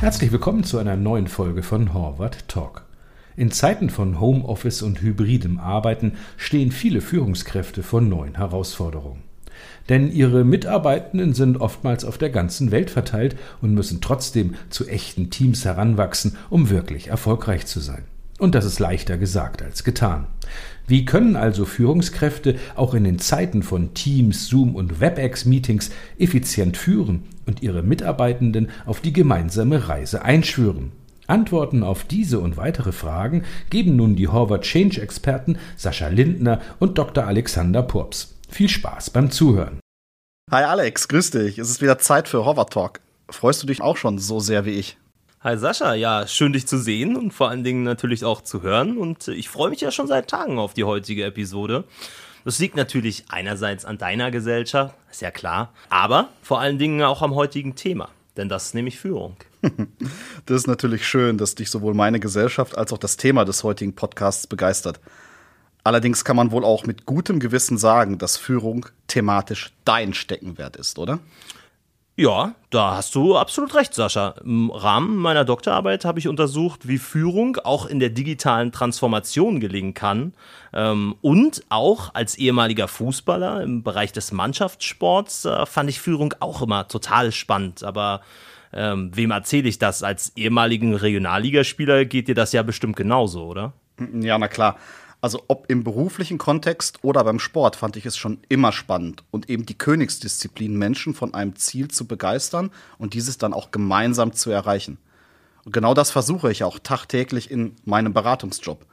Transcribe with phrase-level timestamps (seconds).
[0.00, 2.84] Herzlich willkommen zu einer neuen Folge von Horvath Talk.
[3.36, 9.22] In Zeiten von Homeoffice und hybridem Arbeiten stehen viele Führungskräfte vor neuen Herausforderungen.
[9.88, 15.30] Denn ihre Mitarbeitenden sind oftmals auf der ganzen Welt verteilt und müssen trotzdem zu echten
[15.30, 18.04] Teams heranwachsen, um wirklich erfolgreich zu sein.
[18.38, 20.26] Und das ist leichter gesagt als getan.
[20.88, 27.24] Wie können also Führungskräfte auch in den Zeiten von Teams, Zoom und WebEx-Meetings effizient führen
[27.44, 30.92] und ihre Mitarbeitenden auf die gemeinsame Reise einschwören?
[31.26, 36.98] Antworten auf diese und weitere Fragen geben nun die Horvath Change Experten Sascha Lindner und
[36.98, 37.26] Dr.
[37.26, 38.36] Alexander Purps.
[38.48, 39.80] Viel Spaß beim Zuhören.
[40.52, 41.58] Hi Alex, grüß dich.
[41.58, 43.00] Es ist wieder Zeit für Horvath Talk.
[43.28, 44.96] Freust du dich auch schon so sehr wie ich?
[45.40, 48.96] Hi Sascha, ja, schön dich zu sehen und vor allen Dingen natürlich auch zu hören.
[48.96, 51.84] Und ich freue mich ja schon seit Tagen auf die heutige Episode.
[52.46, 57.20] Das liegt natürlich einerseits an deiner Gesellschaft, ist ja klar, aber vor allen Dingen auch
[57.20, 59.36] am heutigen Thema, denn das ist nämlich Führung.
[60.46, 63.94] das ist natürlich schön, dass dich sowohl meine Gesellschaft als auch das Thema des heutigen
[63.94, 65.00] Podcasts begeistert.
[65.84, 70.98] Allerdings kann man wohl auch mit gutem Gewissen sagen, dass Führung thematisch dein Steckenwert ist,
[70.98, 71.18] oder?
[72.18, 74.36] Ja, da hast du absolut recht, Sascha.
[74.42, 79.92] Im Rahmen meiner Doktorarbeit habe ich untersucht, wie Führung auch in der digitalen Transformation gelingen
[79.92, 80.32] kann.
[80.72, 86.62] Ähm, und auch als ehemaliger Fußballer im Bereich des Mannschaftssports äh, fand ich Führung auch
[86.62, 87.84] immer total spannend.
[87.84, 88.22] Aber
[88.72, 90.02] ähm, wem erzähle ich das?
[90.02, 93.74] Als ehemaligen Regionalligaspieler geht dir das ja bestimmt genauso, oder?
[94.20, 94.76] Ja, na klar.
[95.20, 99.48] Also ob im beruflichen Kontext oder beim Sport fand ich es schon immer spannend und
[99.48, 104.50] eben die Königsdisziplin, Menschen von einem Ziel zu begeistern und dieses dann auch gemeinsam zu
[104.50, 104.98] erreichen.
[105.64, 108.86] Und genau das versuche ich auch tagtäglich in meinem Beratungsjob.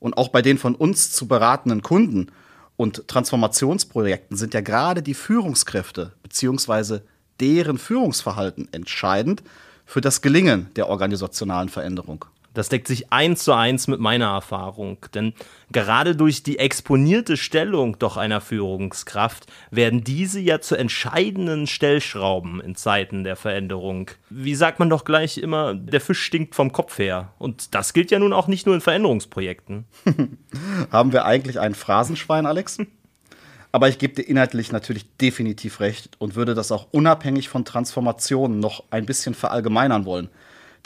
[0.00, 2.30] Und auch bei den von uns zu beratenden Kunden
[2.76, 7.00] und Transformationsprojekten sind ja gerade die Führungskräfte bzw.
[7.38, 9.42] deren Führungsverhalten entscheidend
[9.86, 12.24] für das Gelingen der organisationalen Veränderung.
[12.52, 14.98] Das deckt sich eins zu eins mit meiner Erfahrung.
[15.14, 15.34] Denn
[15.70, 22.74] gerade durch die exponierte Stellung doch einer Führungskraft werden diese ja zu entscheidenden Stellschrauben in
[22.74, 24.10] Zeiten der Veränderung.
[24.30, 27.32] Wie sagt man doch gleich immer, der Fisch stinkt vom Kopf her.
[27.38, 29.84] Und das gilt ja nun auch nicht nur in Veränderungsprojekten.
[30.90, 32.78] Haben wir eigentlich ein Phrasenschwein, Alex?
[33.72, 38.58] Aber ich gebe dir inhaltlich natürlich definitiv recht und würde das auch unabhängig von Transformationen
[38.58, 40.28] noch ein bisschen verallgemeinern wollen.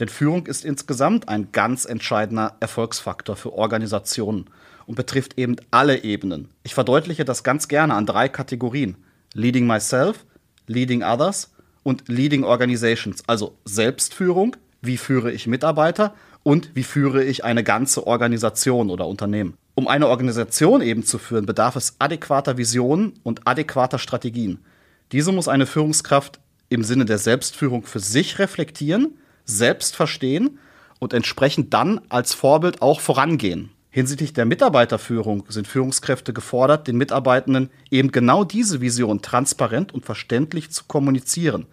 [0.00, 4.46] Denn Führung ist insgesamt ein ganz entscheidender Erfolgsfaktor für Organisationen
[4.86, 6.48] und betrifft eben alle Ebenen.
[6.62, 8.96] Ich verdeutliche das ganz gerne an drei Kategorien.
[9.34, 10.24] Leading myself,
[10.66, 11.52] leading others
[11.82, 13.22] und leading organizations.
[13.26, 19.56] Also Selbstführung, wie führe ich Mitarbeiter und wie führe ich eine ganze Organisation oder Unternehmen.
[19.74, 24.58] Um eine Organisation eben zu führen, bedarf es adäquater Visionen und adäquater Strategien.
[25.10, 26.38] Diese muss eine Führungskraft
[26.68, 30.58] im Sinne der Selbstführung für sich reflektieren, selbst verstehen
[30.98, 33.70] und entsprechend dann als Vorbild auch vorangehen.
[33.90, 40.70] Hinsichtlich der Mitarbeiterführung sind Führungskräfte gefordert, den Mitarbeitenden eben genau diese Vision transparent und verständlich
[40.70, 41.66] zu kommunizieren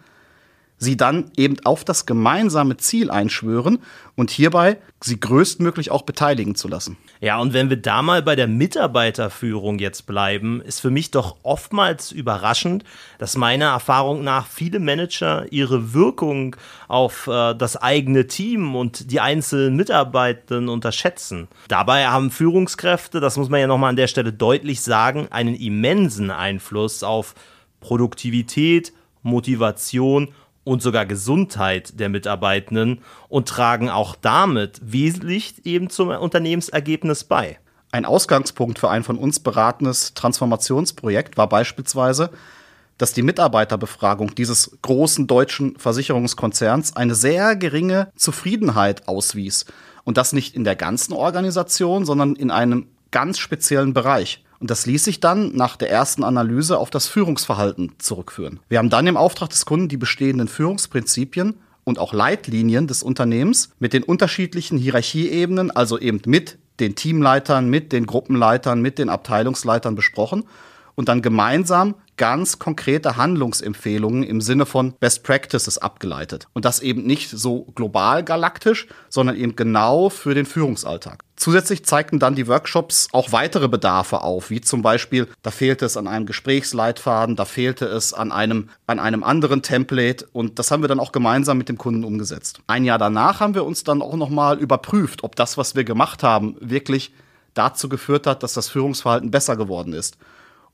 [0.81, 3.77] sie dann eben auf das gemeinsame Ziel einschwören
[4.15, 6.97] und hierbei sie größtmöglich auch beteiligen zu lassen.
[7.19, 11.37] Ja, und wenn wir da mal bei der Mitarbeiterführung jetzt bleiben, ist für mich doch
[11.43, 12.83] oftmals überraschend,
[13.19, 16.55] dass meiner Erfahrung nach viele Manager ihre Wirkung
[16.87, 21.47] auf äh, das eigene Team und die einzelnen Mitarbeitenden unterschätzen.
[21.67, 26.31] Dabei haben Führungskräfte, das muss man ja nochmal an der Stelle deutlich sagen, einen immensen
[26.31, 27.35] Einfluss auf
[27.81, 30.29] Produktivität, Motivation
[30.63, 37.57] und sogar Gesundheit der Mitarbeitenden und tragen auch damit wesentlich eben zum Unternehmensergebnis bei.
[37.91, 42.29] Ein Ausgangspunkt für ein von uns beratenes Transformationsprojekt war beispielsweise,
[42.97, 49.65] dass die Mitarbeiterbefragung dieses großen deutschen Versicherungskonzerns eine sehr geringe Zufriedenheit auswies.
[50.03, 54.43] Und das nicht in der ganzen Organisation, sondern in einem ganz speziellen Bereich.
[54.61, 58.59] Und das ließ sich dann nach der ersten Analyse auf das Führungsverhalten zurückführen.
[58.69, 63.71] Wir haben dann im Auftrag des Kunden die bestehenden Führungsprinzipien und auch Leitlinien des Unternehmens
[63.79, 69.95] mit den unterschiedlichen Hierarchieebenen, also eben mit den Teamleitern, mit den Gruppenleitern, mit den Abteilungsleitern
[69.95, 70.43] besprochen
[71.01, 76.45] und dann gemeinsam ganz konkrete Handlungsempfehlungen im Sinne von Best Practices abgeleitet.
[76.53, 81.23] Und das eben nicht so global galaktisch, sondern eben genau für den Führungsalltag.
[81.35, 85.97] Zusätzlich zeigten dann die Workshops auch weitere Bedarfe auf, wie zum Beispiel, da fehlte es
[85.97, 90.83] an einem Gesprächsleitfaden, da fehlte es an einem, an einem anderen Template und das haben
[90.83, 92.59] wir dann auch gemeinsam mit dem Kunden umgesetzt.
[92.67, 96.21] Ein Jahr danach haben wir uns dann auch nochmal überprüft, ob das, was wir gemacht
[96.21, 97.11] haben, wirklich
[97.55, 100.19] dazu geführt hat, dass das Führungsverhalten besser geworden ist.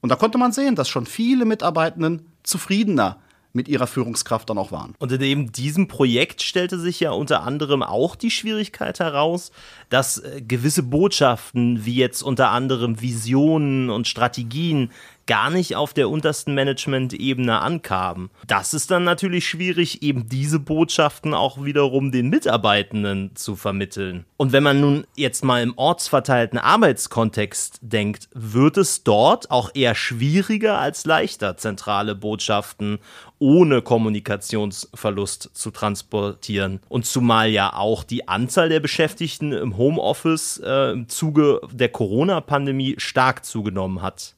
[0.01, 3.19] Und da konnte man sehen, dass schon viele Mitarbeitenden zufriedener
[3.53, 4.93] mit ihrer Führungskraft dann auch waren.
[4.99, 9.51] Und in eben diesem Projekt stellte sich ja unter anderem auch die Schwierigkeit heraus,
[9.89, 14.91] dass äh, gewisse Botschaften, wie jetzt unter anderem Visionen und Strategien,
[15.27, 18.31] gar nicht auf der untersten Management-Ebene ankamen.
[18.47, 24.25] Das ist dann natürlich schwierig, eben diese Botschaften auch wiederum den Mitarbeitenden zu vermitteln.
[24.37, 29.95] Und wenn man nun jetzt mal im ortsverteilten Arbeitskontext denkt, wird es dort auch eher
[29.95, 32.99] schwieriger als leichter, zentrale Botschaften
[33.39, 36.79] ohne Kommunikationsverlust zu transportieren.
[36.89, 42.95] Und zumal ja auch die Anzahl der Beschäftigten im Homeoffice äh, im Zuge der Corona-Pandemie
[42.97, 44.35] stark zugenommen hat.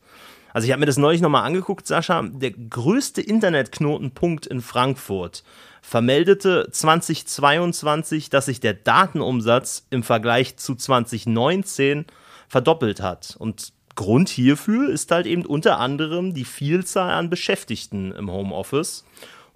[0.53, 2.23] Also ich habe mir das neulich nochmal angeguckt, Sascha.
[2.23, 5.43] Der größte Internetknotenpunkt in Frankfurt
[5.81, 12.05] vermeldete 2022, dass sich der Datenumsatz im Vergleich zu 2019
[12.47, 13.35] verdoppelt hat.
[13.37, 19.05] Und Grund hierfür ist halt eben unter anderem die Vielzahl an Beschäftigten im Homeoffice.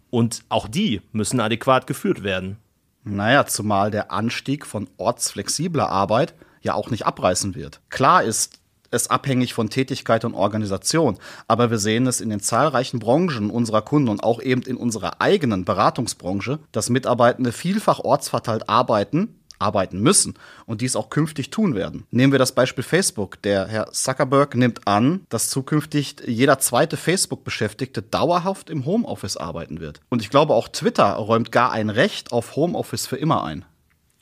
[0.10, 2.58] Und auch die müssen adäquat geführt werden.
[3.04, 7.82] Naja, zumal der Anstieg von ortsflexibler Arbeit ja auch nicht abreißen wird.
[7.90, 8.60] Klar ist,
[8.94, 11.18] es abhängig von Tätigkeit und Organisation.
[11.48, 15.20] Aber wir sehen es in den zahlreichen Branchen unserer Kunden und auch eben in unserer
[15.20, 22.06] eigenen Beratungsbranche, dass Mitarbeitende vielfach ortsverteilt arbeiten, arbeiten müssen und dies auch künftig tun werden.
[22.12, 23.42] Nehmen wir das Beispiel Facebook.
[23.42, 30.02] Der Herr Zuckerberg nimmt an, dass zukünftig jeder zweite Facebook-Beschäftigte dauerhaft im Homeoffice arbeiten wird.
[30.10, 33.66] Und ich glaube, auch Twitter räumt gar ein Recht auf Homeoffice für immer ein.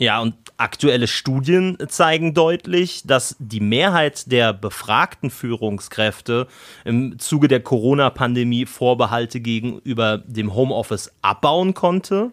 [0.02, 6.48] Ja, und aktuelle Studien zeigen deutlich, dass die Mehrheit der befragten Führungskräfte
[6.86, 12.32] im Zuge der Corona-Pandemie Vorbehalte gegenüber dem Homeoffice abbauen konnte,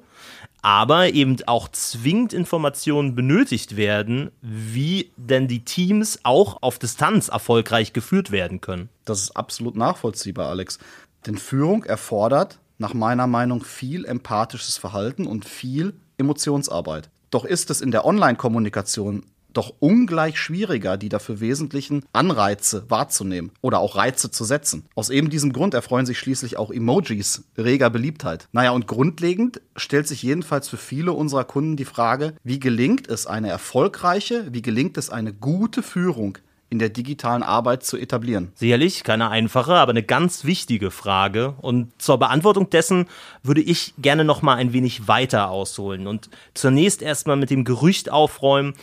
[0.63, 7.93] aber eben auch zwingend Informationen benötigt werden, wie denn die Teams auch auf Distanz erfolgreich
[7.93, 8.89] geführt werden können.
[9.05, 10.79] Das ist absolut nachvollziehbar, Alex.
[11.27, 17.11] Denn Führung erfordert nach meiner Meinung viel empathisches Verhalten und viel Emotionsarbeit.
[17.31, 19.25] Doch ist es in der Online-Kommunikation
[19.59, 24.87] doch ungleich schwieriger, die dafür wesentlichen Anreize wahrzunehmen oder auch Reize zu setzen.
[24.95, 28.49] Aus eben diesem Grund erfreuen sich schließlich auch Emojis reger Beliebtheit.
[28.53, 33.27] Naja, und grundlegend stellt sich jedenfalls für viele unserer Kunden die Frage, wie gelingt es
[33.27, 36.39] eine erfolgreiche, wie gelingt es eine gute Führung
[36.71, 38.53] in der digitalen Arbeit zu etablieren?
[38.55, 41.55] Sicherlich keine einfache, aber eine ganz wichtige Frage.
[41.61, 43.07] Und zur Beantwortung dessen
[43.43, 48.11] würde ich gerne noch mal ein wenig weiter ausholen und zunächst erstmal mit dem Gerücht
[48.11, 48.75] aufräumen,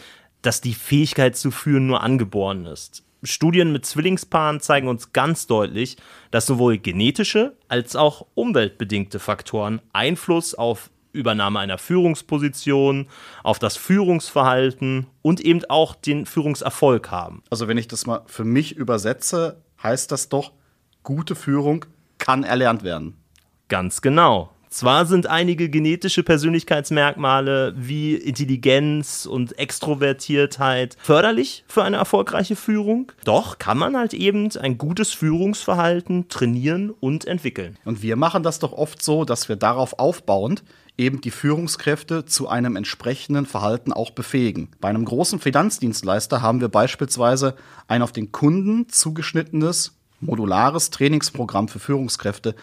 [0.45, 3.03] dass die Fähigkeit zu führen nur angeboren ist.
[3.23, 5.97] Studien mit Zwillingspaaren zeigen uns ganz deutlich,
[6.29, 13.07] dass sowohl genetische als auch umweltbedingte Faktoren Einfluss auf Übernahme einer Führungsposition,
[13.41, 17.41] auf das Führungsverhalten und eben auch den Führungserfolg haben.
[17.49, 20.51] Also wenn ich das mal für mich übersetze, heißt das doch,
[21.03, 21.85] gute Führung
[22.17, 23.17] kann erlernt werden.
[23.69, 24.51] Ganz genau.
[24.75, 33.57] Zwar sind einige genetische Persönlichkeitsmerkmale wie Intelligenz und Extrovertiertheit förderlich für eine erfolgreiche Führung, doch
[33.57, 37.77] kann man halt eben ein gutes Führungsverhalten trainieren und entwickeln.
[37.85, 40.65] Und wir machen das doch oft so, dass wir darauf aufbauend
[40.97, 44.67] eben die Führungskräfte zu einem entsprechenden Verhalten auch befähigen.
[44.81, 47.55] Bei einem großen Finanzdienstleister haben wir beispielsweise
[47.87, 52.55] ein auf den Kunden zugeschnittenes modulares Trainingsprogramm für Führungskräfte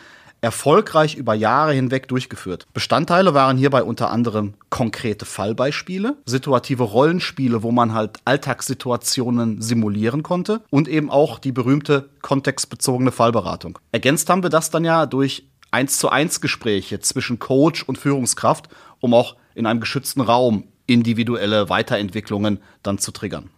[0.43, 2.67] erfolgreich über Jahre hinweg durchgeführt.
[2.75, 10.61] Bestandteile waren hierbei unter anderem konkrete Fallbeispiele, situative Rollenspiele, wo man halt Alltagssituationen simulieren konnte
[10.69, 13.79] und eben auch die berühmte kontextbezogene Fallberatung.
[13.93, 18.69] Ergänzt haben wir das dann ja durch 1 zu 1 Gespräche zwischen Coach und Führungskraft,
[19.01, 23.49] um auch in einem geschützten Raum individuelle Weiterentwicklungen dann zu triggern.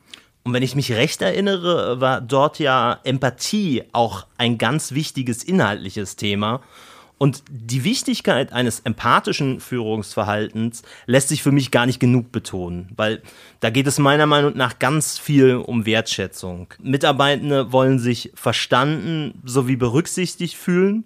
[0.45, 6.17] Und wenn ich mich recht erinnere, war dort ja Empathie auch ein ganz wichtiges inhaltliches
[6.17, 6.61] Thema.
[7.17, 13.23] Und die Wichtigkeit eines empathischen Führungsverhaltens lässt sich für mich gar nicht genug betonen, weil
[13.61, 16.75] da geht es meiner Meinung nach ganz viel um Wertschätzung.
[16.83, 21.05] Mitarbeitende wollen sich verstanden sowie berücksichtigt fühlen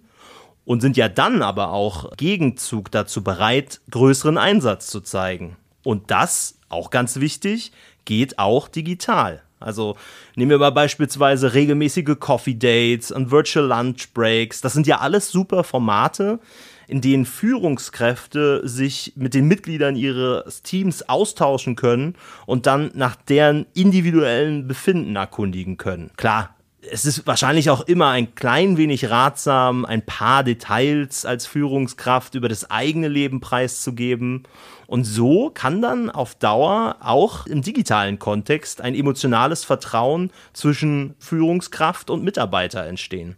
[0.65, 5.55] und sind ja dann aber auch Gegenzug dazu bereit, größeren Einsatz zu zeigen.
[5.83, 7.71] Und das, auch ganz wichtig,
[8.05, 9.43] geht auch digital.
[9.59, 9.97] Also
[10.35, 14.61] nehmen wir mal beispielsweise regelmäßige Coffee Dates und Virtual Lunch Breaks.
[14.61, 16.39] Das sind ja alles super Formate,
[16.87, 22.15] in denen Führungskräfte sich mit den Mitgliedern ihres Teams austauschen können
[22.45, 26.09] und dann nach deren individuellen Befinden erkundigen können.
[26.15, 32.35] Klar, es ist wahrscheinlich auch immer ein klein wenig ratsam, ein paar Details als Führungskraft
[32.35, 34.43] über das eigene Leben preiszugeben.
[34.87, 42.09] Und so kann dann auf Dauer auch im digitalen Kontext ein emotionales Vertrauen zwischen Führungskraft
[42.09, 43.35] und Mitarbeiter entstehen.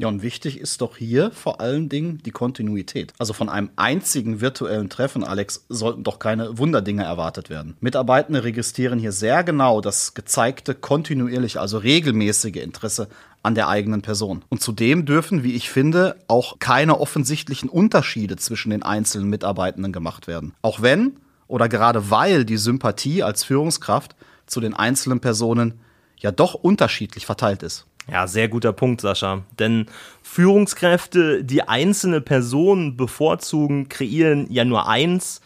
[0.00, 3.12] Ja, und wichtig ist doch hier vor allen Dingen die Kontinuität.
[3.18, 7.76] Also von einem einzigen virtuellen Treffen, Alex, sollten doch keine Wunderdinge erwartet werden.
[7.80, 13.08] Mitarbeitende registrieren hier sehr genau das gezeigte kontinuierliche, also regelmäßige Interesse
[13.42, 14.42] an der eigenen Person.
[14.48, 20.26] Und zudem dürfen, wie ich finde, auch keine offensichtlichen Unterschiede zwischen den einzelnen Mitarbeitenden gemacht
[20.26, 20.54] werden.
[20.62, 21.16] Auch wenn
[21.46, 24.16] oder gerade weil die Sympathie als Führungskraft
[24.46, 25.74] zu den einzelnen Personen
[26.16, 27.84] ja doch unterschiedlich verteilt ist.
[28.10, 29.44] Ja, sehr guter Punkt, Sascha.
[29.58, 29.86] Denn
[30.22, 35.40] Führungskräfte, die einzelne Personen bevorzugen, kreieren ja nur eins,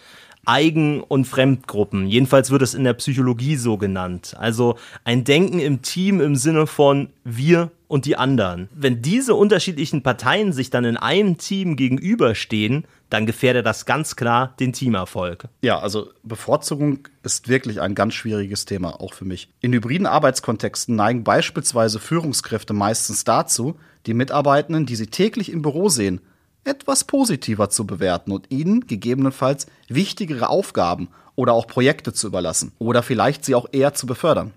[0.46, 2.06] Eigen- und Fremdgruppen.
[2.06, 4.34] Jedenfalls wird es in der Psychologie so genannt.
[4.38, 8.68] Also ein Denken im Team im Sinne von wir und die anderen.
[8.74, 14.54] Wenn diese unterschiedlichen Parteien sich dann in einem Team gegenüberstehen, dann gefährdet das ganz klar
[14.58, 15.48] den Teamerfolg.
[15.62, 19.48] Ja, also Bevorzugung ist wirklich ein ganz schwieriges Thema, auch für mich.
[19.60, 25.88] In hybriden Arbeitskontexten neigen beispielsweise Führungskräfte meistens dazu, die Mitarbeitenden, die sie täglich im Büro
[25.88, 26.20] sehen,
[26.64, 33.02] etwas positiver zu bewerten und ihnen gegebenenfalls wichtigere Aufgaben oder auch Projekte zu überlassen oder
[33.02, 34.52] vielleicht sie auch eher zu befördern.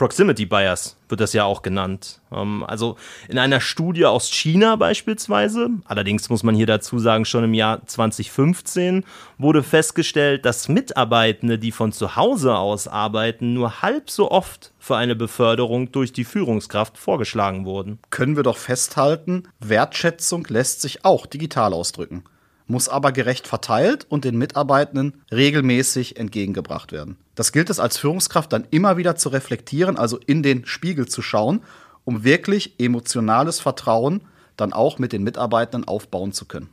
[0.00, 2.22] Proximity Bias wird das ja auch genannt.
[2.32, 2.96] Ähm, also
[3.28, 7.86] in einer Studie aus China beispielsweise, allerdings muss man hier dazu sagen, schon im Jahr
[7.86, 9.04] 2015
[9.36, 14.96] wurde festgestellt, dass Mitarbeitende, die von zu Hause aus arbeiten, nur halb so oft für
[14.96, 17.98] eine Beförderung durch die Führungskraft vorgeschlagen wurden.
[18.08, 22.24] Können wir doch festhalten, Wertschätzung lässt sich auch digital ausdrücken
[22.70, 27.16] muss aber gerecht verteilt und den Mitarbeitenden regelmäßig entgegengebracht werden.
[27.34, 31.20] Das gilt es als Führungskraft dann immer wieder zu reflektieren, also in den Spiegel zu
[31.20, 31.62] schauen,
[32.04, 34.22] um wirklich emotionales Vertrauen
[34.56, 36.68] dann auch mit den Mitarbeitenden aufbauen zu können.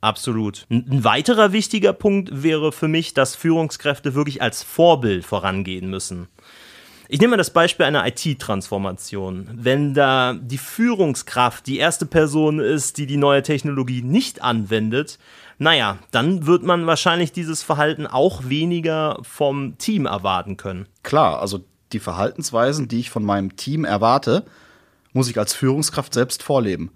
[0.00, 0.66] Absolut.
[0.68, 6.26] Ein weiterer wichtiger Punkt wäre für mich, dass Führungskräfte wirklich als Vorbild vorangehen müssen.
[7.12, 9.50] Ich nehme mal das Beispiel einer IT-Transformation.
[9.52, 15.18] Wenn da die Führungskraft die erste Person ist, die die neue Technologie nicht anwendet,
[15.58, 20.86] naja, dann wird man wahrscheinlich dieses Verhalten auch weniger vom Team erwarten können.
[21.02, 24.46] Klar, also die Verhaltensweisen, die ich von meinem Team erwarte,
[25.12, 26.92] muss ich als Führungskraft selbst vorleben.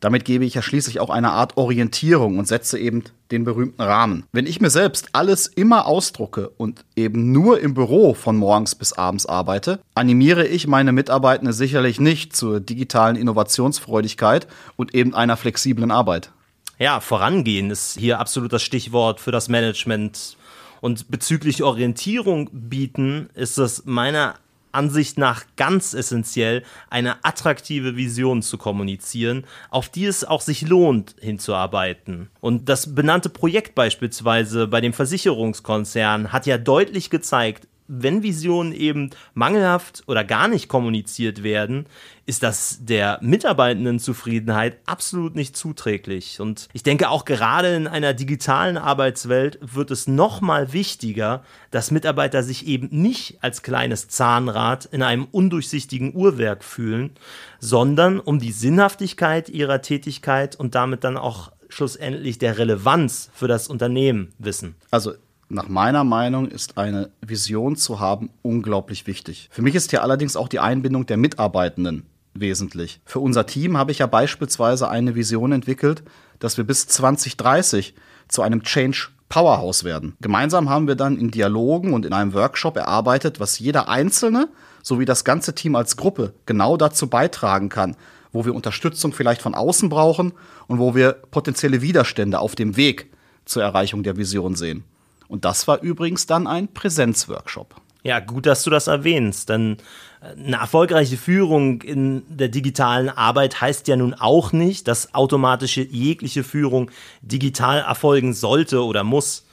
[0.00, 4.24] Damit gebe ich ja schließlich auch eine Art Orientierung und setze eben den berühmten Rahmen.
[4.32, 8.94] Wenn ich mir selbst alles immer ausdrucke und eben nur im Büro von morgens bis
[8.94, 15.90] abends arbeite, animiere ich meine Mitarbeitenden sicherlich nicht zur digitalen Innovationsfreudigkeit und eben einer flexiblen
[15.90, 16.32] Arbeit.
[16.78, 20.38] Ja, vorangehen ist hier absolut das Stichwort für das Management.
[20.80, 24.36] Und bezüglich Orientierung bieten ist es meiner
[24.72, 31.16] Ansicht nach ganz essentiell, eine attraktive Vision zu kommunizieren, auf die es auch sich lohnt
[31.20, 32.30] hinzuarbeiten.
[32.40, 39.10] Und das benannte Projekt beispielsweise bei dem Versicherungskonzern hat ja deutlich gezeigt, wenn Visionen eben
[39.34, 41.86] mangelhaft oder gar nicht kommuniziert werden,
[42.24, 46.40] ist das der Mitarbeitendenzufriedenheit absolut nicht zuträglich.
[46.40, 51.42] Und ich denke auch gerade in einer digitalen Arbeitswelt wird es noch mal wichtiger,
[51.72, 57.10] dass Mitarbeiter sich eben nicht als kleines Zahnrad in einem undurchsichtigen Uhrwerk fühlen,
[57.58, 63.66] sondern um die Sinnhaftigkeit ihrer Tätigkeit und damit dann auch schlussendlich der Relevanz für das
[63.66, 64.76] Unternehmen wissen.
[64.92, 65.14] Also
[65.50, 69.48] nach meiner Meinung ist eine Vision zu haben unglaublich wichtig.
[69.50, 73.00] Für mich ist hier allerdings auch die Einbindung der Mitarbeitenden wesentlich.
[73.04, 76.04] Für unser Team habe ich ja beispielsweise eine Vision entwickelt,
[76.38, 77.94] dass wir bis 2030
[78.28, 80.16] zu einem Change Powerhouse werden.
[80.20, 84.48] Gemeinsam haben wir dann in Dialogen und in einem Workshop erarbeitet, was jeder Einzelne
[84.82, 87.96] sowie das ganze Team als Gruppe genau dazu beitragen kann,
[88.32, 90.32] wo wir Unterstützung vielleicht von außen brauchen
[90.68, 93.12] und wo wir potenzielle Widerstände auf dem Weg
[93.44, 94.84] zur Erreichung der Vision sehen.
[95.30, 97.76] Und das war übrigens dann ein Präsenzworkshop.
[98.02, 99.76] Ja, gut, dass du das erwähnst, denn
[100.20, 105.82] äh, eine erfolgreiche Führung in der digitalen Arbeit heißt ja nun auch nicht, dass automatische
[105.82, 106.90] jegliche Führung
[107.22, 109.46] digital erfolgen sollte oder muss.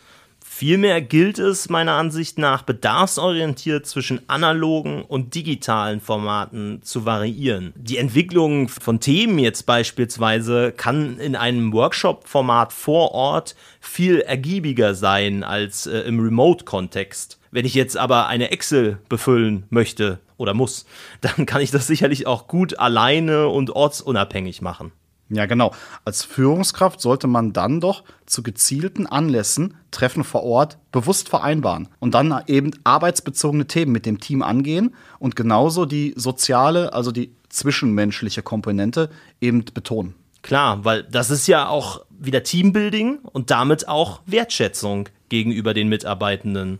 [0.60, 7.74] Vielmehr gilt es meiner Ansicht nach bedarfsorientiert zwischen analogen und digitalen Formaten zu variieren.
[7.76, 15.44] Die Entwicklung von Themen jetzt beispielsweise kann in einem Workshop-Format vor Ort viel ergiebiger sein
[15.44, 17.38] als äh, im Remote-Kontext.
[17.52, 20.88] Wenn ich jetzt aber eine Excel befüllen möchte oder muss,
[21.22, 24.92] dann kann ich das sicherlich auch gut alleine und ortsunabhängig machen.
[25.30, 25.74] Ja, genau.
[26.06, 32.14] Als Führungskraft sollte man dann doch zu gezielten Anlässen Treffen vor Ort bewusst vereinbaren und
[32.14, 38.42] dann eben arbeitsbezogene Themen mit dem Team angehen und genauso die soziale, also die zwischenmenschliche
[38.42, 39.10] Komponente
[39.42, 40.16] eben betonen.
[40.44, 46.80] Klar, weil das ist ja auch wieder Teambuilding und damit auch Wertschätzung gegenüber den Mitarbeitenden.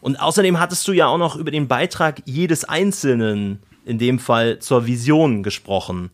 [0.00, 4.58] Und außerdem hattest du ja auch noch über den Beitrag jedes Einzelnen, in dem Fall
[4.60, 6.10] zur Vision, gesprochen.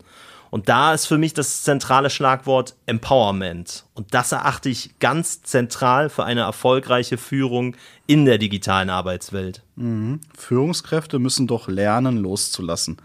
[0.51, 3.85] Und da ist für mich das zentrale Schlagwort Empowerment.
[3.95, 7.77] Und das erachte ich ganz zentral für eine erfolgreiche Führung
[8.07, 9.63] in der digitalen Arbeitswelt.
[9.77, 10.21] Mhm.
[10.37, 12.97] Führungskräfte müssen doch lernen, loszulassen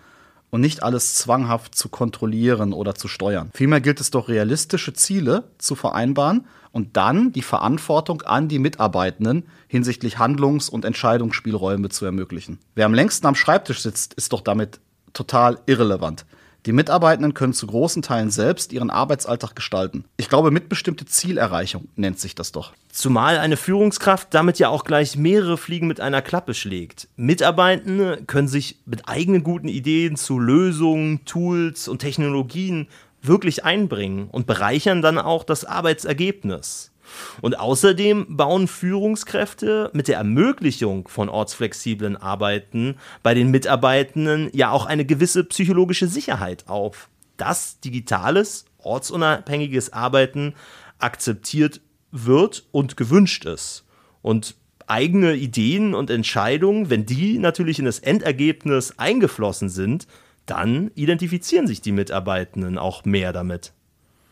[0.54, 3.50] und nicht alles zwanghaft zu kontrollieren oder zu steuern.
[3.56, 9.48] Vielmehr gilt es doch, realistische Ziele zu vereinbaren und dann die Verantwortung an die Mitarbeitenden
[9.68, 12.60] hinsichtlich Handlungs- und Entscheidungsspielräume zu ermöglichen.
[12.76, 14.80] Wer am längsten am Schreibtisch sitzt, ist doch damit
[15.14, 16.26] total irrelevant.
[16.65, 20.05] Die Mitarbeitenden können zu großen Teilen selbst ihren Arbeitsalltag gestalten.
[20.15, 22.72] Ich glaube, mitbestimmte Zielerreichung nennt sich das doch.
[22.89, 27.10] Zumal eine Führungskraft damit ja auch gleich mehrere Fliegen mit einer Klappe schlägt.
[27.17, 32.88] Mitarbeitende können sich mit eigenen guten Ideen zu Lösungen, Tools und Technologien
[33.22, 36.93] wirklich einbringen und bereichern dann auch das Arbeitsergebnis.
[37.41, 44.86] Und außerdem bauen Führungskräfte mit der Ermöglichung von ortsflexiblen Arbeiten bei den Mitarbeitenden ja auch
[44.86, 50.53] eine gewisse psychologische Sicherheit auf, dass digitales, ortsunabhängiges Arbeiten
[51.00, 53.86] akzeptiert wird und gewünscht ist.
[54.22, 54.55] Und
[54.88, 60.08] eigene Ideen und Entscheidungen, wenn die natürlich in das Endergebnis eingeflossen sind,
[60.46, 63.74] dann identifizieren sich die Mitarbeitenden auch mehr damit.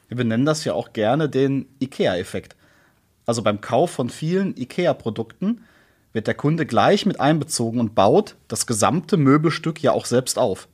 [0.10, 2.56] Wir nennen das ja auch gerne den IKEA-Effekt.
[3.32, 5.62] Also beim Kauf von vielen IKEA-Produkten
[6.12, 10.68] wird der Kunde gleich mit einbezogen und baut das gesamte Möbelstück ja auch selbst auf.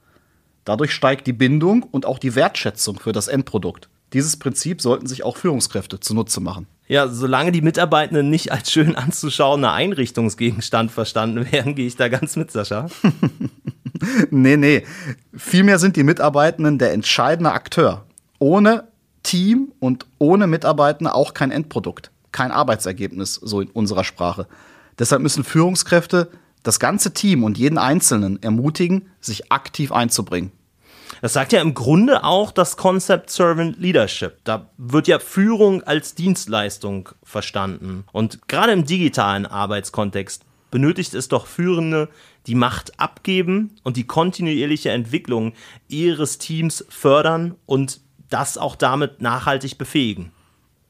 [0.65, 3.89] Dadurch steigt die Bindung und auch die Wertschätzung für das Endprodukt.
[4.13, 6.65] Dieses Prinzip sollten sich auch Führungskräfte zunutze machen.
[6.87, 12.37] Ja, solange die Mitarbeitenden nicht als schön anzuschauender Einrichtungsgegenstand verstanden werden, gehe ich da ganz
[12.37, 12.87] mit, Sascha.
[14.31, 14.83] nee, nee.
[15.35, 18.07] Vielmehr sind die Mitarbeitenden der entscheidende Akteur.
[18.39, 18.87] Ohne
[19.21, 24.45] Team und ohne Mitarbeitende auch kein Endprodukt kein Arbeitsergebnis, so in unserer Sprache.
[24.99, 26.29] Deshalb müssen Führungskräfte
[26.61, 30.51] das ganze Team und jeden Einzelnen ermutigen, sich aktiv einzubringen.
[31.21, 34.37] Das sagt ja im Grunde auch das Concept Servant Leadership.
[34.43, 38.03] Da wird ja Führung als Dienstleistung verstanden.
[38.11, 42.07] Und gerade im digitalen Arbeitskontext benötigt es doch Führende,
[42.45, 45.53] die Macht abgeben und die kontinuierliche Entwicklung
[45.87, 50.31] ihres Teams fördern und das auch damit nachhaltig befähigen.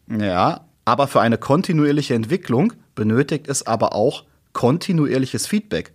[0.10, 4.24] Ja, aber für eine kontinuierliche Entwicklung benötigt es aber auch
[4.54, 5.92] kontinuierliches Feedback.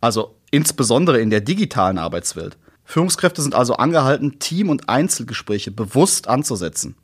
[0.00, 2.56] Also insbesondere in der digitalen Arbeitswelt.
[2.84, 6.94] Führungskräfte sind also angehalten, Team- und Einzelgespräche bewusst anzusetzen.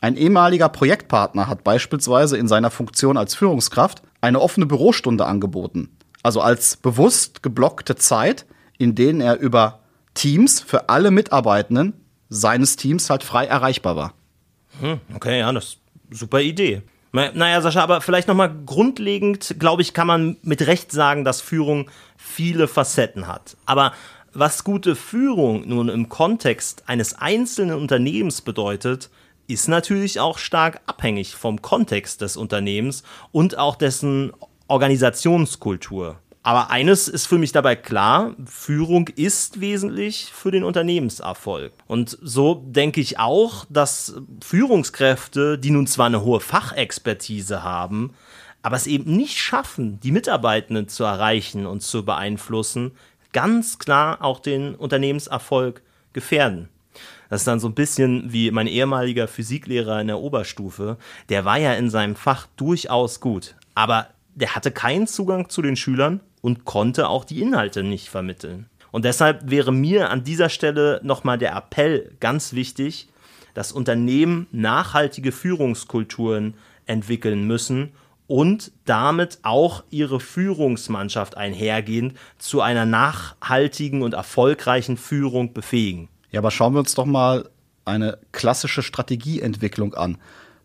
[0.00, 5.90] Ein ehemaliger Projektpartner hat beispielsweise in seiner Funktion als Führungskraft eine offene Bürostunde angeboten.
[6.22, 8.46] Also als bewusst geblockte Zeit,
[8.78, 9.80] in denen er über
[10.14, 11.92] Teams für alle Mitarbeitenden
[12.30, 14.14] seines Teams halt frei erreichbar war.
[14.80, 15.76] Hm, okay, ja, das
[16.10, 16.82] super Idee.
[17.12, 21.90] Naja, Sascha, aber vielleicht nochmal grundlegend, glaube ich, kann man mit Recht sagen, dass Führung
[22.16, 23.56] viele Facetten hat.
[23.66, 23.92] Aber
[24.32, 29.10] was gute Führung nun im Kontext eines einzelnen Unternehmens bedeutet,
[29.48, 34.32] ist natürlich auch stark abhängig vom Kontext des Unternehmens und auch dessen
[34.68, 36.20] Organisationskultur.
[36.42, 41.72] Aber eines ist für mich dabei klar, Führung ist wesentlich für den Unternehmenserfolg.
[41.86, 48.14] Und so denke ich auch, dass Führungskräfte, die nun zwar eine hohe Fachexpertise haben,
[48.62, 52.92] aber es eben nicht schaffen, die Mitarbeitenden zu erreichen und zu beeinflussen,
[53.32, 55.82] ganz klar auch den Unternehmenserfolg
[56.14, 56.68] gefährden.
[57.28, 60.96] Das ist dann so ein bisschen wie mein ehemaliger Physiklehrer in der Oberstufe.
[61.28, 65.76] Der war ja in seinem Fach durchaus gut, aber der hatte keinen Zugang zu den
[65.76, 68.68] Schülern und konnte auch die Inhalte nicht vermitteln.
[68.90, 73.08] Und deshalb wäre mir an dieser Stelle nochmal der Appell ganz wichtig,
[73.54, 76.54] dass Unternehmen nachhaltige Führungskulturen
[76.86, 77.92] entwickeln müssen
[78.26, 86.08] und damit auch ihre Führungsmannschaft einhergehend zu einer nachhaltigen und erfolgreichen Führung befähigen.
[86.30, 87.48] Ja, aber schauen wir uns doch mal
[87.84, 90.18] eine klassische Strategieentwicklung an.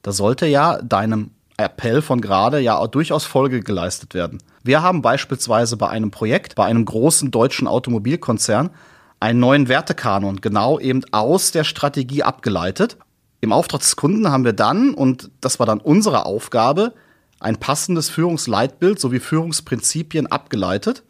[0.04, 4.40] Da sollte ja deinem Appell von gerade ja auch durchaus Folge geleistet werden.
[4.64, 8.72] Wir haben beispielsweise bei einem Projekt, bei einem großen deutschen Automobilkonzern,
[9.20, 12.98] einen neuen Wertekanon genau eben aus der Strategie abgeleitet.
[13.42, 16.94] Im Auftrag des Kunden haben wir dann, und das war dann unsere Aufgabe,
[17.40, 21.04] ein passendes Führungsleitbild sowie Führungsprinzipien abgeleitet,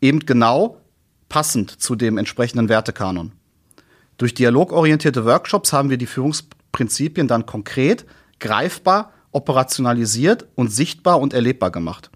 [0.00, 0.78] eben genau
[1.28, 3.32] passend zu dem entsprechenden Wertekanon.
[4.18, 8.06] Durch dialogorientierte Workshops haben wir die Führungsprinzipien dann konkret,
[8.38, 12.10] greifbar, operationalisiert und sichtbar und erlebbar gemacht.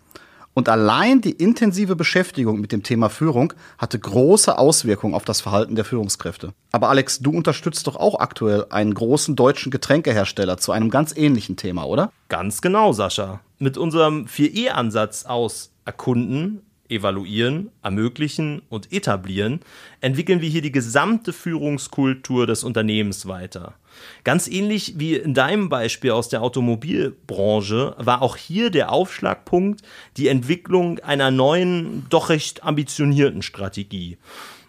[0.57, 5.77] Und allein die intensive Beschäftigung mit dem Thema Führung hatte große Auswirkungen auf das Verhalten
[5.77, 6.55] der Führungskräfte.
[6.73, 11.57] Aber Alex, du unterstützt doch auch aktuell einen großen deutschen Getränkehersteller zu einem ganz ähnlichen
[11.57, 12.11] Thema, oder?
[12.31, 13.41] Ganz genau, Sascha.
[13.59, 19.61] Mit unserem 4E-Ansatz aus erkunden, evaluieren, ermöglichen und etablieren,
[20.01, 23.75] entwickeln wir hier die gesamte Führungskultur des Unternehmens weiter.
[24.25, 29.83] Ganz ähnlich wie in deinem Beispiel aus der Automobilbranche war auch hier der Aufschlagpunkt
[30.17, 34.19] die Entwicklung einer neuen, doch recht ambitionierten Strategie.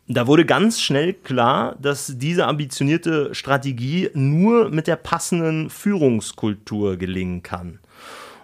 [0.10, 7.44] Da wurde ganz schnell klar, dass diese ambitionierte Strategie nur mit der passenden Führungskultur gelingen
[7.44, 7.80] kann.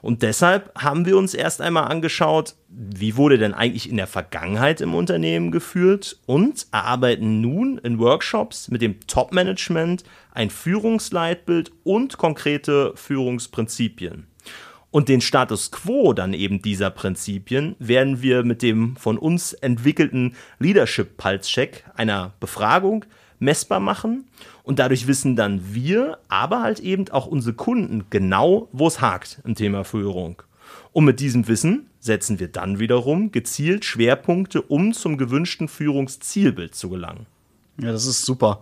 [0.04, 4.82] Und deshalb haben wir uns erst einmal angeschaut, wie wurde denn eigentlich in der Vergangenheit
[4.82, 12.92] im Unternehmen geführt und erarbeiten nun in Workshops mit dem Top-Management ein Führungsleitbild und konkrete
[12.96, 14.28] Führungsprinzipien.
[14.92, 20.36] Und den Status quo dann eben dieser Prinzipien werden wir mit dem von uns entwickelten
[20.60, 23.06] Leadership Pulse Check, einer Befragung,
[23.40, 24.26] messbar machen
[24.64, 29.40] und dadurch wissen dann wir, aber halt eben auch unsere Kunden genau, wo es hakt
[29.46, 30.42] im Thema Führung.
[30.92, 36.90] Und mit diesem Wissen setzen wir dann wiederum gezielt Schwerpunkte, um zum gewünschten Führungszielbild zu
[36.90, 37.26] gelangen.
[37.80, 38.62] Ja, das ist super.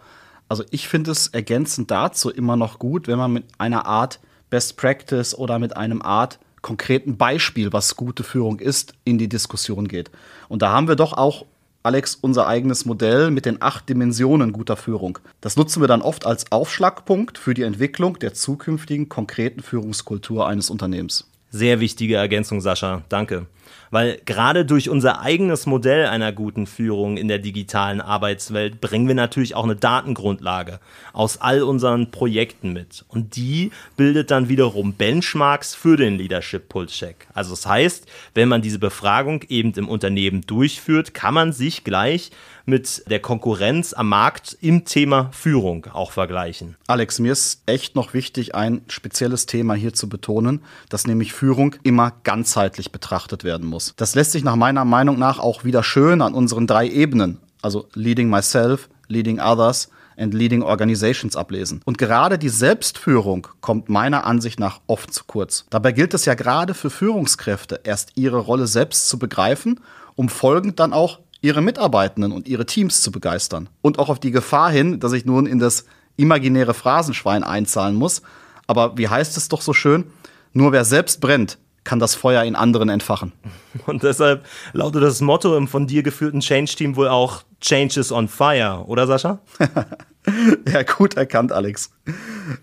[0.50, 4.78] Also ich finde es ergänzend dazu immer noch gut, wenn man mit einer Art Best
[4.78, 10.12] Practice oder mit einem Art konkreten Beispiel, was gute Führung ist, in die Diskussion geht.
[10.50, 11.46] Und da haben wir doch auch
[11.84, 15.18] Alex unser eigenes Modell mit den acht Dimensionen guter Führung.
[15.42, 20.70] Das nutzen wir dann oft als Aufschlagpunkt für die Entwicklung der zukünftigen konkreten Führungskultur eines
[20.70, 21.31] Unternehmens.
[21.52, 23.04] Sehr wichtige Ergänzung, Sascha.
[23.10, 23.46] Danke
[23.92, 29.16] weil gerade durch unser eigenes Modell einer guten Führung in der digitalen Arbeitswelt bringen wir
[29.16, 30.80] natürlich auch eine Datengrundlage
[31.14, 33.06] aus all unseren Projekten mit.
[33.10, 37.28] Und die bildet dann wiederum Benchmarks für den Leadership Pulse Check.
[37.34, 42.32] Also das heißt, wenn man diese Befragung eben im Unternehmen durchführt, kann man sich gleich
[42.66, 46.76] mit der Konkurrenz am Markt im Thema Führung auch vergleichen.
[46.88, 51.76] Alex, mir ist echt noch wichtig, ein spezielles Thema hier zu betonen, dass nämlich Führung
[51.84, 53.94] immer ganzheitlich betrachtet werden muss.
[53.98, 57.88] Das lässt sich nach meiner Meinung nach auch wieder schön an unseren drei Ebenen, also
[57.94, 61.82] Leading Myself, Leading Others, and Leading Organizations ablesen.
[61.86, 65.66] Und gerade die Selbstführung kommt meiner Ansicht nach oft zu kurz.
[65.70, 69.80] Dabei gilt es ja gerade für Führungskräfte, erst ihre Rolle selbst zu begreifen,
[70.16, 73.70] um folgend dann auch ihre Mitarbeitenden und ihre Teams zu begeistern.
[73.82, 75.86] Und auch auf die Gefahr hin, dass ich nun in das
[76.18, 78.22] imaginäre Phrasenschwein einzahlen muss.
[78.68, 80.06] Aber wie heißt es doch so schön?
[80.54, 83.32] Nur wer selbst brennt, kann das Feuer in anderen entfachen.
[83.88, 88.28] Und deshalb lautet das Motto im von dir geführten Change-Team wohl auch Change is on
[88.28, 89.40] fire, oder Sascha?
[90.72, 91.92] ja, gut erkannt, Alex.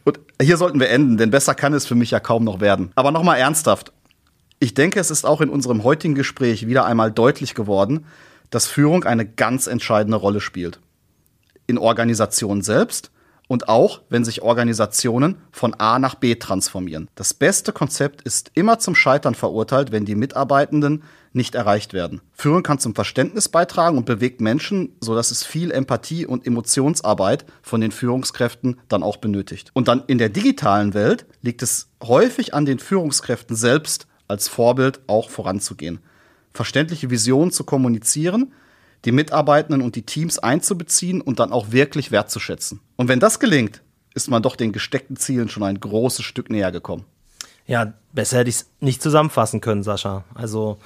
[0.04, 2.92] Und hier sollten wir enden, denn besser kann es für mich ja kaum noch werden.
[2.94, 3.92] Aber nochmal ernsthaft.
[4.60, 8.06] Ich denke, es ist auch in unserem heutigen Gespräch wieder einmal deutlich geworden,
[8.50, 10.80] dass Führung eine ganz entscheidende Rolle spielt.
[11.66, 13.10] In Organisationen selbst
[13.48, 17.08] und auch, wenn sich Organisationen von A nach B transformieren.
[17.14, 22.20] Das beste Konzept ist immer zum Scheitern verurteilt, wenn die Mitarbeitenden nicht erreicht werden.
[22.32, 27.80] Führung kann zum Verständnis beitragen und bewegt Menschen, sodass es viel Empathie und Emotionsarbeit von
[27.80, 29.70] den Führungskräften dann auch benötigt.
[29.74, 35.00] Und dann in der digitalen Welt liegt es häufig an den Führungskräften selbst als Vorbild
[35.06, 36.00] auch voranzugehen
[36.58, 38.52] verständliche Visionen zu kommunizieren,
[39.04, 42.80] die Mitarbeitenden und die Teams einzubeziehen und dann auch wirklich wertzuschätzen.
[42.96, 43.80] Und wenn das gelingt,
[44.12, 47.04] ist man doch den gesteckten Zielen schon ein großes Stück näher gekommen.
[47.68, 50.24] Ja, besser hätte ich es nicht zusammenfassen können, Sascha.
[50.34, 50.78] Also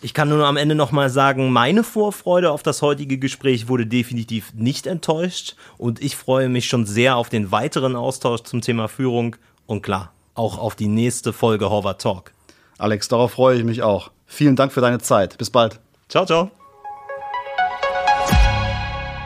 [0.00, 4.54] ich kann nur am Ende nochmal sagen, meine Vorfreude auf das heutige Gespräch wurde definitiv
[4.54, 9.36] nicht enttäuscht und ich freue mich schon sehr auf den weiteren Austausch zum Thema Führung
[9.66, 12.32] und klar, auch auf die nächste Folge Horvath Talk.
[12.78, 14.10] Alex, darauf freue ich mich auch.
[14.28, 15.36] Vielen Dank für deine Zeit.
[15.38, 15.80] Bis bald.
[16.08, 16.50] Ciao, ciao.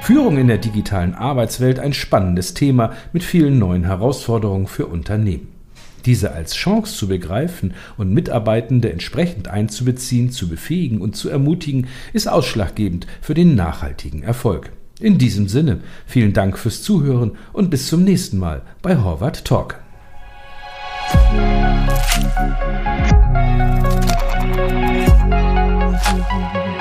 [0.01, 5.49] Führung in der digitalen Arbeitswelt ein spannendes Thema mit vielen neuen Herausforderungen für Unternehmen.
[6.07, 12.29] Diese als Chance zu begreifen und Mitarbeitende entsprechend einzubeziehen, zu befähigen und zu ermutigen, ist
[12.29, 14.73] ausschlaggebend für den nachhaltigen Erfolg.
[14.99, 19.79] In diesem Sinne, vielen Dank fürs Zuhören und bis zum nächsten Mal bei Horvath Talk.
[26.13, 26.72] Mm-hmm.